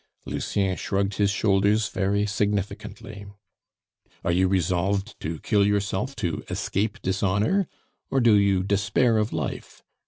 [0.25, 3.27] Lucien shrugged his shoulders very significantly.
[4.25, 7.67] "Are you resolved to kill yourself to escape dishonor,
[8.09, 9.83] or do you despair of life?